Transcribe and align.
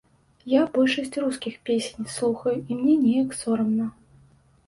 Я 0.51 0.61
большасць 0.75 1.17
рускіх 1.23 1.59
песень 1.69 2.09
слухаю, 2.15 2.53
і 2.55 2.71
мне 2.79 2.95
неяк 3.05 3.35
сорамна. 3.43 3.87